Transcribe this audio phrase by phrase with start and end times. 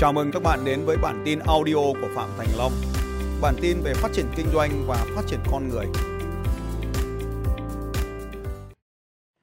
[0.00, 2.72] Chào mừng các bạn đến với bản tin audio của Phạm Thành Long.
[3.42, 5.86] Bản tin về phát triển kinh doanh và phát triển con người.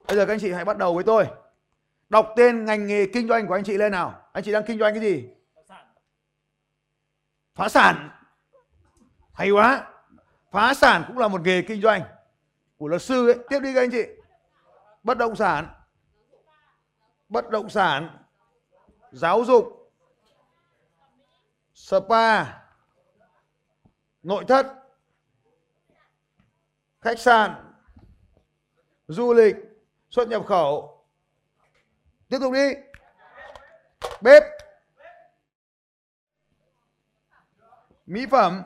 [0.07, 1.27] Bây giờ các anh chị hãy bắt đầu với tôi.
[2.09, 4.21] Đọc tên ngành nghề kinh doanh của anh chị lên nào.
[4.33, 5.29] Anh chị đang kinh doanh cái gì?
[7.55, 8.09] Phá sản.
[9.33, 9.87] Hay quá.
[10.51, 12.01] Phá sản cũng là một nghề kinh doanh
[12.77, 13.37] của luật sư ấy.
[13.49, 14.03] Tiếp đi các anh chị.
[15.03, 15.67] Bất động sản.
[17.29, 18.17] Bất động sản.
[19.11, 19.76] Giáo dục
[21.77, 22.45] spa.
[24.23, 24.65] Nội thất.
[27.01, 27.73] Khách sạn.
[29.07, 29.55] Du lịch.
[30.09, 31.05] Xuất nhập khẩu.
[32.29, 32.73] Tiếp tục đi.
[34.21, 34.43] Bếp.
[38.05, 38.63] Mỹ phẩm.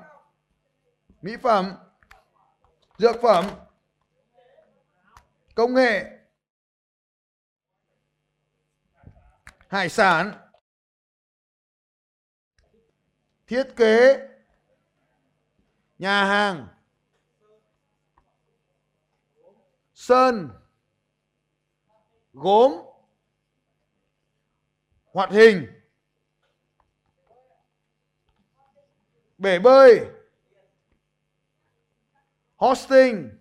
[1.22, 1.76] Mỹ phẩm.
[2.98, 3.46] Dược phẩm.
[5.56, 6.20] Công nghệ.
[9.68, 10.51] Hải sản
[13.52, 14.28] thiết kế
[15.98, 16.68] nhà hàng.
[19.94, 20.50] Sơn.
[22.34, 22.72] Gốm.
[25.06, 25.68] Hoạt hình.
[29.38, 30.06] Bể bơi.
[32.56, 33.38] Hosting.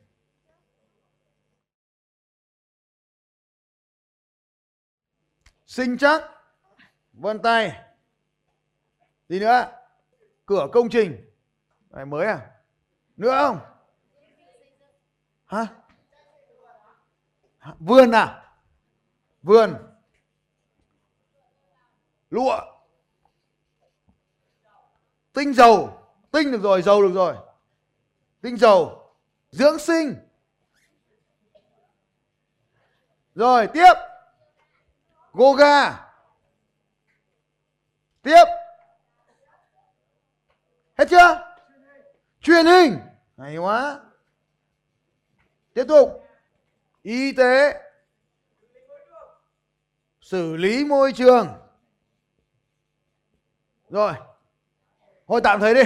[5.67, 6.23] Sinh chắc.
[7.13, 7.85] Vân tay.
[9.29, 9.80] Gì nữa?
[10.51, 11.31] Cửa công trình.
[11.91, 12.51] Này, mới à?
[13.17, 13.61] Nữa không?
[15.47, 15.67] Hả?
[17.79, 18.53] Vườn à?
[19.43, 19.75] Vườn.
[22.31, 22.61] Lụa.
[25.33, 26.03] Tinh dầu.
[26.31, 27.37] Tinh được rồi, dầu được rồi.
[28.41, 29.13] Tinh dầu.
[29.51, 30.15] Dưỡng sinh.
[33.35, 33.95] Rồi, tiếp.
[35.33, 36.07] Yoga
[38.23, 38.60] tiếp.
[41.01, 41.43] Hết chưa?
[42.43, 42.99] Truyền hình.
[43.39, 44.01] Hay quá.
[45.75, 46.27] Tiếp tục.
[47.03, 47.81] Y tế.
[50.21, 51.49] Xử lý môi trường.
[53.91, 54.13] Rồi.
[55.29, 55.83] Thôi tạm thời đi.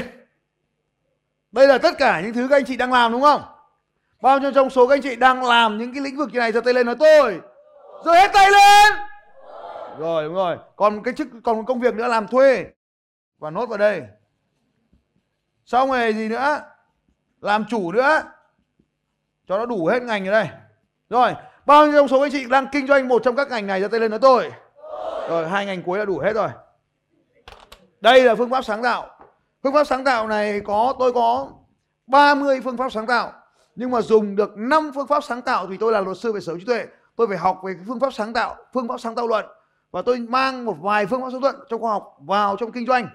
[1.53, 3.43] Đây là tất cả những thứ các anh chị đang làm đúng không?
[4.21, 6.53] Bao nhiêu trong số các anh chị đang làm những cái lĩnh vực như này
[6.53, 7.41] giơ tay lên nói tôi.
[8.05, 8.93] Giơ hết tay lên.
[9.99, 10.59] Rồi đúng rồi.
[10.77, 12.67] Còn cái chức còn công việc nữa làm thuê.
[13.39, 14.03] Và nốt vào đây
[15.67, 16.61] xong rồi gì nữa?
[17.41, 18.23] Làm chủ nữa.
[19.49, 20.49] Cho nó đủ hết ngành ở đây.
[21.11, 21.35] Rồi,
[21.67, 23.89] bao nhiêu trong số anh chị đang kinh doanh một trong các ngành này ra
[23.89, 24.51] tay lên nói tôi?
[25.29, 26.49] Rồi, hai ngành cuối là đủ hết rồi.
[28.01, 29.11] Đây là phương pháp sáng tạo.
[29.63, 31.49] Phương pháp sáng tạo này có, tôi có
[32.07, 33.33] 30 phương pháp sáng tạo.
[33.77, 36.41] Nhưng mà dùng được 5 phương pháp sáng tạo thì tôi là luật sư về
[36.41, 36.87] sở hữu trí tuệ.
[37.17, 39.47] Tôi phải học về phương pháp sáng tạo, phương pháp sáng tạo luận.
[39.91, 42.87] Và tôi mang một vài phương pháp sáng luận trong khoa học vào trong kinh
[42.87, 43.09] doanh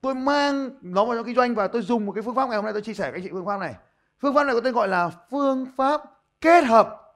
[0.00, 2.56] tôi mang nó vào trong kinh doanh và tôi dùng một cái phương pháp ngày
[2.56, 3.74] hôm nay tôi chia sẻ với anh chị phương pháp này.
[4.20, 6.02] Phương pháp này có tên gọi là phương pháp
[6.40, 7.14] kết hợp.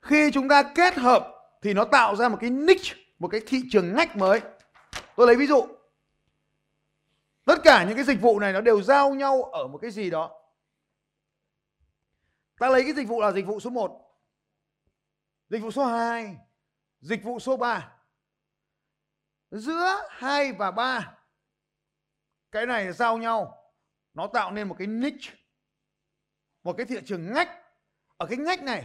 [0.00, 1.28] Khi chúng ta kết hợp
[1.62, 4.40] thì nó tạo ra một cái niche, một cái thị trường ngách mới.
[5.16, 5.66] Tôi lấy ví dụ.
[7.44, 10.10] Tất cả những cái dịch vụ này nó đều giao nhau ở một cái gì
[10.10, 10.30] đó.
[12.58, 14.02] Ta lấy cái dịch vụ là dịch vụ số 1
[15.48, 16.36] dịch vụ số 2
[17.00, 17.92] dịch vụ số 3
[19.50, 21.14] giữa 2 và 3
[22.52, 23.58] cái này giao nhau.
[24.14, 25.32] Nó tạo nên một cái niche,
[26.62, 27.48] một cái thị trường ngách.
[28.16, 28.84] Ở cái ngách này,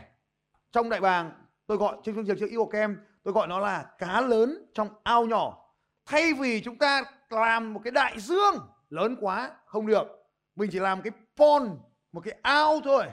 [0.72, 3.86] trong đại bàng, tôi gọi trên chương trình chữ yêu kem, tôi gọi nó là
[3.98, 5.74] cá lớn trong ao nhỏ.
[6.06, 8.56] Thay vì chúng ta làm một cái đại dương,
[8.90, 10.08] lớn quá, không được.
[10.56, 11.72] Mình chỉ làm cái pond,
[12.12, 13.06] một cái ao thôi.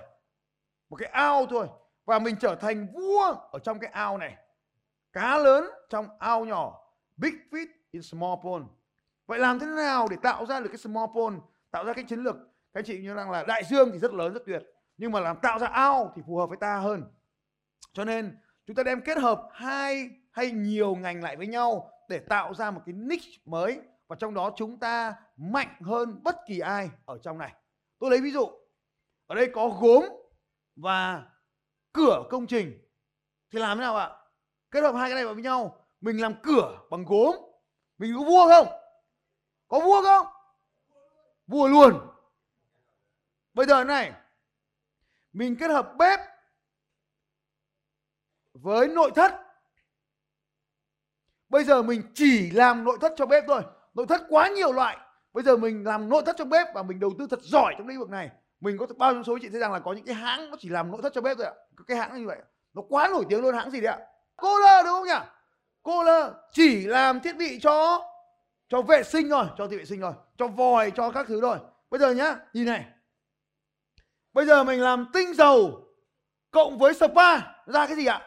[0.88, 1.68] Một cái ao thôi.
[2.04, 4.36] Và mình trở thành vua ở trong cái ao này.
[5.12, 6.80] Cá lớn trong ao nhỏ.
[7.16, 8.66] Big fish in small pond
[9.26, 11.38] vậy làm thế nào để tạo ra được cái small pond
[11.70, 12.36] tạo ra cái chiến lược?
[12.72, 14.62] Các anh chị như rằng là đại dương thì rất lớn, rất tuyệt,
[14.96, 17.04] nhưng mà làm tạo ra ao thì phù hợp với ta hơn.
[17.92, 22.18] Cho nên, chúng ta đem kết hợp hai hay nhiều ngành lại với nhau để
[22.18, 26.58] tạo ra một cái niche mới, và trong đó chúng ta mạnh hơn bất kỳ
[26.58, 27.52] ai ở trong này.
[27.98, 28.48] Tôi lấy ví dụ,
[29.26, 30.04] ở đây có gốm
[30.76, 31.22] và
[31.92, 32.78] cửa công trình.
[33.52, 34.10] Thì làm thế nào ạ?
[34.70, 37.36] Kết hợp hai cái này vào với nhau, mình làm cửa bằng gốm,
[37.98, 38.83] mình có vua không?
[39.68, 40.26] Có vua không?
[41.46, 42.00] Vua luôn.
[43.54, 44.12] Bây giờ này,
[45.32, 46.20] mình kết hợp bếp
[48.54, 49.40] với nội thất.
[51.48, 53.62] Bây giờ mình chỉ làm nội thất cho bếp thôi.
[53.94, 54.98] Nội thất quá nhiều loại.
[55.32, 57.88] Bây giờ mình làm nội thất cho bếp và mình đầu tư thật giỏi trong
[57.88, 58.30] lĩnh vực này.
[58.60, 60.68] Mình có bao nhiêu số chị thấy rằng là có những cái hãng nó chỉ
[60.68, 61.52] làm nội thất cho bếp thôi ạ.
[61.86, 62.38] Cái hãng như vậy
[62.74, 64.06] nó quá nổi tiếng luôn, hãng gì đấy ạ?
[64.36, 65.30] Cô lơ, đúng không nhỉ?
[65.82, 68.02] Cô lơ chỉ làm thiết bị cho
[68.68, 71.58] cho vệ sinh rồi, cho thì vệ sinh rồi, cho vòi cho các thứ rồi.
[71.90, 72.84] bây giờ nhá nhìn này.
[74.32, 75.88] Bây giờ mình làm tinh dầu
[76.50, 77.38] cộng với spa.
[77.66, 78.20] Ra cái gì ạ?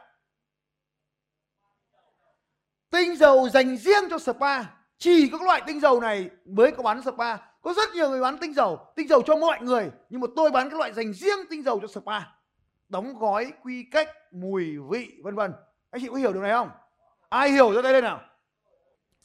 [2.90, 4.64] Tinh dầu dành riêng cho spa.
[4.98, 7.38] Chỉ có loại tinh dầu này mới có bán spa.
[7.62, 8.80] Có rất nhiều người bán tinh dầu.
[8.96, 9.92] Tinh dầu cho mọi người.
[10.10, 12.20] Nhưng mà tôi bán cái loại dành riêng tinh dầu cho spa.
[12.90, 15.54] Đóng gói quy cách mùi vị vân vân.
[15.92, 16.70] Anh chị có hiểu điều này không?
[17.30, 18.22] Ai hiểu ra đây lên nào?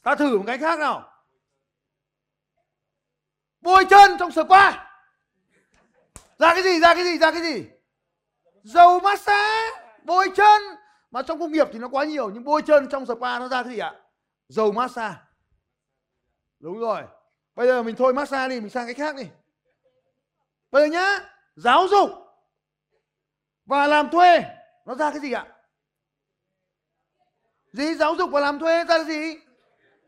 [0.02, 1.08] Ta thử một cái khác nào.
[3.60, 4.70] Bôi chân trong spa
[6.38, 7.64] ra cái gì, ra cái gì, ra cái gì?
[8.62, 9.82] Dầu massage.
[10.04, 10.62] Bôi chân.
[11.10, 13.62] Mà trong công nghiệp thì nó quá nhiều, nhưng bôi chân trong spa nó ra
[13.62, 13.94] cái gì ạ?
[14.48, 15.16] Dầu massage.
[16.58, 17.02] Đúng rồi.
[17.54, 19.28] Bây giờ mình thôi massage đi, mình sang cái khác đi.
[20.70, 21.18] Bây giờ nhá,
[21.56, 22.10] giáo dục
[23.64, 24.42] và làm thuê,
[24.86, 25.46] nó ra cái gì ạ?
[27.72, 27.94] Gì?
[27.94, 29.38] Giáo dục và làm thuê ra cái gì?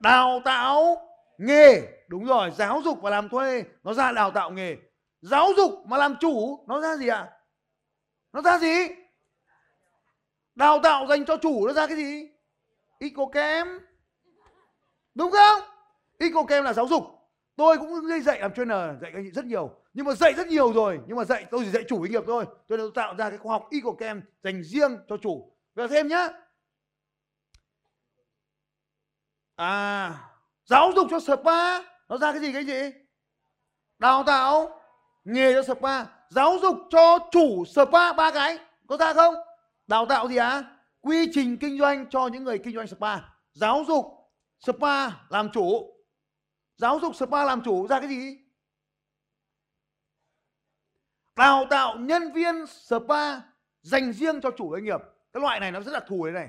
[0.00, 0.96] Đào tạo
[1.38, 1.82] nghề.
[2.08, 4.76] Đúng rồi, giáo dục và làm thuê, nó ra đào tạo nghề.
[5.20, 7.30] Giáo dục mà làm chủ, nó ra gì ạ?
[8.32, 8.88] Nó ra gì?
[10.54, 12.28] Đào tạo dành cho chủ nó ra cái gì?
[13.32, 13.78] Kem
[15.14, 15.60] đúng không?
[16.48, 17.04] Kem là giáo dục.
[17.56, 19.70] Tôi cũng dạy dạy làm trainer, dạy các anh chị rất nhiều.
[19.92, 22.24] Nhưng mà dạy rất nhiều rồi, nhưng mà dạy, tôi chỉ dạy chủ doanh nghiệp
[22.26, 22.44] thôi.
[22.68, 23.68] Cho nên tôi tạo ra cái khoa học
[23.98, 25.52] kem dành riêng cho chủ.
[25.74, 26.28] Và thêm nhá
[29.56, 30.14] à
[30.64, 32.98] giáo dục cho spa nó ra cái gì cái gì?
[33.98, 34.80] Đào tạo
[35.24, 38.58] nghề cho spa giáo dục cho chủ spa ba cái.
[38.86, 39.34] Có ra không?
[39.86, 40.62] Đào tạo gì á?
[41.00, 43.18] Quy trình kinh doanh cho những người kinh doanh spa
[43.52, 44.06] giáo dục
[44.60, 45.94] spa làm chủ.
[46.76, 48.38] Giáo dục spa làm chủ, ra cái gì?
[51.36, 53.40] Đào tạo nhân viên spa
[53.82, 55.00] dành riêng cho chủ doanh nghiệp.
[55.32, 56.48] Cái loại này nó rất là thù đấy này.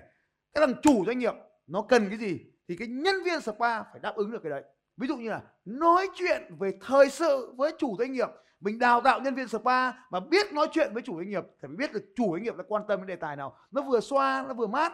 [0.54, 1.34] Cái thằng chủ doanh nghiệp,
[1.68, 2.40] nó cần cái gì?
[2.68, 4.64] Thì cái nhân viên spa phải đáp ứng được cái đấy.
[4.98, 8.30] Ví dụ như là nói chuyện về thời sự với chủ doanh nghiệp.
[8.60, 11.68] Mình đào tạo nhân viên spa mà biết nói chuyện với chủ doanh nghiệp thì
[11.68, 13.58] phải biết được chủ doanh nghiệp đã quan tâm đến đề tài nào.
[13.72, 14.94] Nó vừa xoa, nó vừa mát.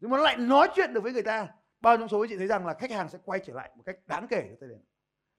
[0.00, 1.48] Nhưng mà nó lại nói chuyện được với người ta.
[1.80, 3.96] Bao trong số chị thấy rằng là khách hàng sẽ quay trở lại một cách
[4.06, 4.50] đáng kể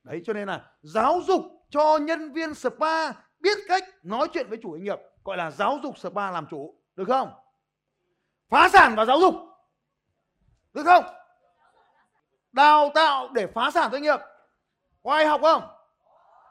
[0.03, 4.59] đấy, cho nên là giáo dục cho nhân viên spa biết cách nói chuyện với
[4.61, 6.81] chủ doanh nghiệp, gọi là giáo dục spa làm chủ.
[6.95, 7.31] Được không?
[8.49, 9.35] Phá sản và giáo dục.
[10.73, 11.03] Được không?
[12.51, 14.19] Đào tạo để phá sản doanh nghiệp.
[15.03, 15.63] Có ai học không?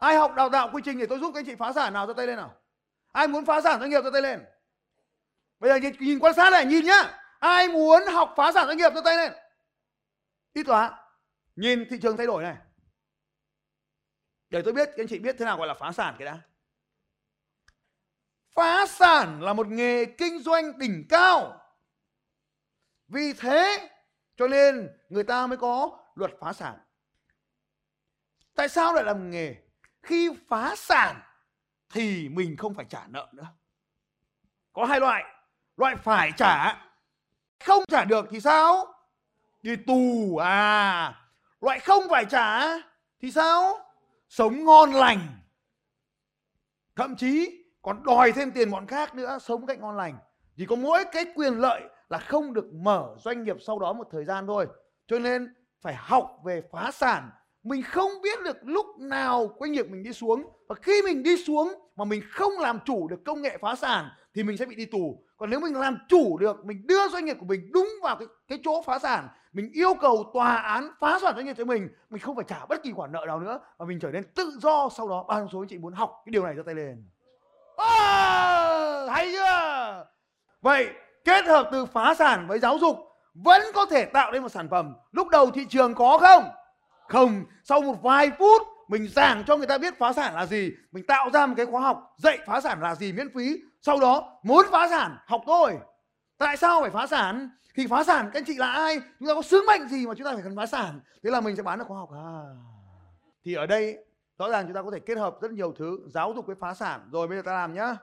[0.00, 2.06] Ai học đào tạo quy trình để tôi giúp các anh chị phá sản nào
[2.06, 2.54] cho tay lên nào?
[3.12, 4.44] Ai muốn phá sản doanh nghiệp cho tay lên?
[5.58, 7.20] Bây giờ nhìn, nhìn quan sát này nhìn nhá.
[7.38, 9.32] Ai muốn học phá sản doanh nghiệp cho tay lên?
[10.52, 11.04] Ít quá.
[11.56, 12.56] Nhìn thị trường thay đổi này.
[14.50, 16.38] Để tôi biết các anh chị biết thế nào gọi là phá sản cái đã.
[18.54, 21.60] Phá sản là một nghề kinh doanh đỉnh cao.
[23.08, 23.90] Vì thế
[24.38, 26.78] cho nên người ta mới có luật phá sản.
[28.54, 29.54] Tại sao lại làm nghề?
[30.02, 31.20] Khi phá sản
[31.90, 33.46] thì mình không phải trả nợ nữa.
[34.72, 35.24] Có hai loại.
[35.76, 36.74] Loại phải trả,
[37.64, 38.94] không trả được thì sao?
[39.62, 41.14] Đi tù à.
[41.60, 42.60] Loại không phải trả
[43.20, 43.78] thì sao?
[44.28, 45.20] Sống ngon lành.
[46.96, 50.18] Thậm chí còn đòi thêm tiền bọn khác nữa, sống cách ngon lành.
[50.56, 54.08] Chỉ có mỗi cái quyền lợi là không được mở doanh nghiệp sau đó một
[54.12, 54.66] thời gian thôi.
[55.06, 57.30] Cho nên phải học về phá sản.
[57.62, 60.42] Mình không biết được lúc nào doanh nghiệp mình đi xuống.
[60.68, 64.08] Và khi mình đi xuống mà mình không làm chủ được công nghệ phá sản
[64.34, 65.24] thì mình sẽ bị đi tù.
[65.36, 68.28] Còn nếu mình làm chủ được mình đưa doanh nghiệp của mình đúng vào cái
[68.48, 71.88] cái chỗ phá sản mình yêu cầu tòa án phá sản doanh nghiệp cho mình
[72.10, 74.58] mình không phải trả bất kỳ khoản nợ nào nữa và mình trở nên tự
[74.62, 75.24] do sau đó.
[75.28, 77.08] Bao nhiêu số anh chị muốn học cái điều này cho tay lên.
[77.76, 80.04] À, hay chưa?
[80.60, 80.88] Vậy
[81.28, 82.96] kết hợp từ phá sản với giáo dục,
[83.34, 84.94] vẫn có thể tạo nên một sản phẩm.
[85.12, 86.44] Lúc đầu thị trường có không?
[87.08, 87.44] Không.
[87.64, 90.70] Sau một vài phút, mình giảng cho người ta biết phá sản là gì.
[90.92, 93.60] Mình tạo ra một cái khóa học dạy phá sản là gì miễn phí.
[93.82, 95.78] Sau đó, muốn phá sản, học thôi.
[96.38, 97.50] Tại sao phải phá sản?
[97.76, 99.00] Thì phá sản, các anh chị là ai?
[99.18, 101.00] Chúng ta có sứ mệnh gì mà chúng ta phải cần phá sản?
[101.24, 102.08] Thế là mình sẽ bán được khóa học.
[102.12, 102.40] À.
[103.44, 103.96] Thì ở đây,
[104.38, 106.74] rõ ràng chúng ta có thể kết hợp rất nhiều thứ, giáo dục với phá
[106.74, 107.08] sản.
[107.12, 107.96] Rồi bây giờ ta làm nhá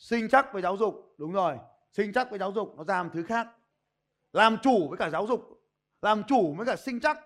[0.00, 1.58] sinh chắc với giáo dục, đúng rồi.
[1.92, 3.48] Sinh chắc với giáo dục nó ra một thứ khác.
[4.32, 5.62] Làm chủ với cả giáo dục.
[6.02, 7.18] Làm chủ với cả sinh chắc.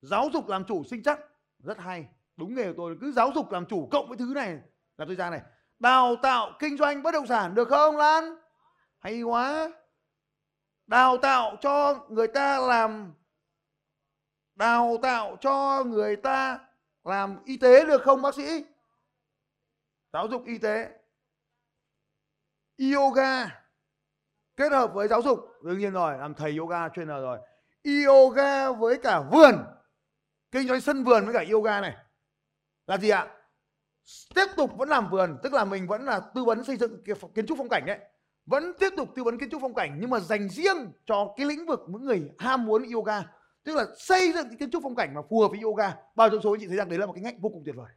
[0.00, 1.20] Giáo dục làm chủ, sinh chắc.
[1.58, 2.06] Rất hay.
[2.36, 4.58] Đúng nghề của tôi cứ giáo dục làm chủ cộng với thứ này.
[4.96, 5.40] Là tôi ra này.
[5.78, 8.36] Đào tạo kinh doanh bất động sản, được không lan?
[8.98, 9.72] Hay quá.
[10.86, 13.14] Đào tạo cho người ta làm,
[14.54, 16.58] đào tạo cho người ta
[17.04, 18.64] làm y tế, được không bác sĩ?
[20.12, 21.01] Giáo dục y tế
[22.94, 23.46] yoga
[24.56, 25.38] kết hợp với giáo dục.
[25.64, 27.38] Đương nhiên rồi, làm thầy yoga chuyên nào rồi.
[28.06, 29.54] Yoga với cả vườn.
[30.50, 31.96] Kinh doanh sân vườn với cả yoga này.
[32.86, 33.26] Là gì ạ?
[34.34, 37.46] Tiếp tục vẫn làm vườn, tức là mình vẫn là tư vấn xây dựng kiến
[37.46, 37.98] trúc phong cảnh đấy
[38.46, 41.46] vẫn tiếp tục tư vấn kiến trúc phong cảnh, nhưng mà dành riêng cho cái
[41.46, 43.22] lĩnh vực những người ham muốn yoga.
[43.64, 45.94] Tức là xây dựng kiến trúc phong cảnh mà phù hợp với yoga.
[46.14, 47.74] Bao trong số anh chị thấy rằng đấy là một cái ngách vô cùng tuyệt
[47.76, 47.90] vời.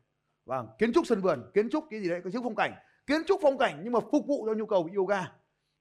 [0.45, 2.73] Vâng kiến trúc sân vườn, kiến trúc cái gì đấy kiến trúc phong cảnh
[3.07, 5.31] kiến trúc phong cảnh nhưng mà phục vụ cho nhu cầu yoga.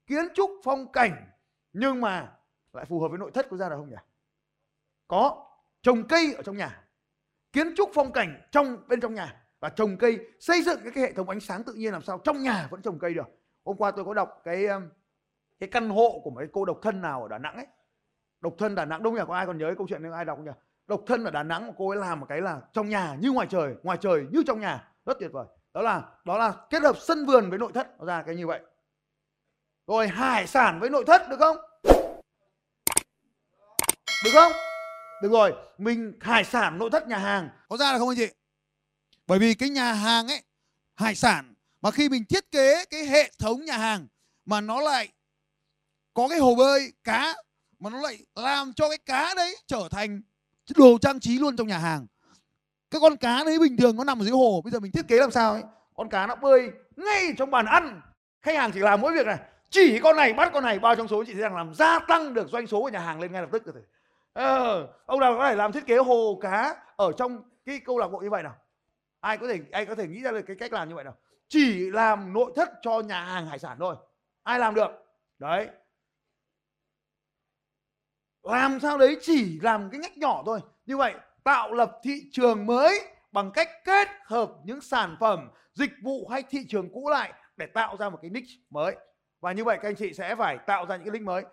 [0.07, 1.29] Kiến trúc phong cảnh
[1.73, 2.31] nhưng mà
[2.73, 3.95] lại phù hợp với nội thất của gia đình không nhỉ?
[5.07, 5.47] Có
[5.81, 6.81] trồng cây ở trong nhà.
[7.51, 11.13] Kiến trúc phong cảnh trong bên trong nhà và trồng cây, xây dựng cái hệ
[11.13, 13.27] thống ánh sáng tự nhiên làm sao trong nhà vẫn trồng cây được.
[13.65, 14.89] Hôm qua tôi có đọc cái um,
[15.59, 17.67] cái căn hộ của một cái cô độc thân nào ở đà nẵng ấy.
[18.41, 19.21] Độc thân đà nẵng, đúng nhỉ?
[19.27, 20.11] Có ai còn nhớ cái câu chuyện này?
[20.11, 20.51] Ai đọc không nhỉ?
[20.87, 23.47] Độc thân ở đà nẵng, cô ấy làm một cái là trong nhà như ngoài
[23.49, 24.91] trời ngoài trời như trong nhà.
[25.05, 27.99] Rất tuyệt vời đó là đó là kết hợp sân vườn với nội thất.
[27.99, 28.59] Nó ra cái như vậy.
[29.87, 31.57] Rồi hải sản với nội thất, được không?
[34.23, 34.51] Được không?
[35.21, 35.53] Được rồi.
[35.77, 37.49] Mình, hải sản, nội thất, nhà hàng.
[37.69, 38.27] Có ra được không anh chị?
[39.27, 40.43] Bởi vì cái nhà hàng ấy,
[40.95, 44.07] hải sản mà khi mình thiết kế cái hệ thống nhà hàng
[44.45, 45.09] mà nó lại
[46.13, 47.35] có cái hồ bơi, cá
[47.79, 50.21] mà nó lại làm cho cái cá đấy trở thành
[50.75, 52.07] đồ trang trí luôn trong nhà hàng
[52.95, 55.07] cái con cá đấy bình thường nó nằm ở dưới hồ bây giờ mình thiết
[55.07, 55.63] kế làm sao ấy?
[55.95, 58.01] Con cá nó bơi ngay trong bàn ăn.
[58.41, 59.37] Khách hàng chỉ làm mỗi việc này
[59.69, 62.33] chỉ con này bắt con này bao trong số chị thấy rằng làm gia tăng
[62.33, 63.83] được doanh số của nhà hàng lên ngay lập tức rồi
[64.33, 68.07] ờ, ông nào có thể làm thiết kế hồ cá ở trong cái câu lạc
[68.07, 68.55] bộ như vậy nào?
[69.19, 71.15] Ai có thể ai có thể nghĩ ra được cái cách làm như vậy nào?
[71.47, 73.95] Chỉ làm nội thất cho nhà hàng hải sản thôi.
[74.43, 74.89] Ai làm được?
[75.39, 75.69] Đấy.
[78.43, 79.17] Làm sao đấy?
[79.21, 80.59] Chỉ làm cái ngách nhỏ thôi.
[80.85, 81.13] Như vậy
[81.45, 86.43] tạo lập thị trường mới bằng cách kết hợp những sản phẩm, dịch vụ hay
[86.49, 88.95] thị trường cũ lại để tạo ra một cái niche mới
[89.41, 91.43] và như vậy các anh chị sẽ phải tạo ra những cái link mới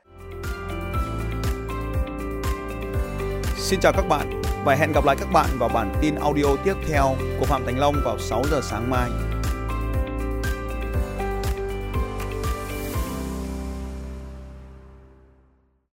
[3.56, 6.75] Xin chào các bạn và hẹn gặp lại các bạn vào bản tin audio tiếp
[6.88, 7.04] theo
[7.40, 9.32] của Phạm Thành Long vào 6 giờ sáng mai.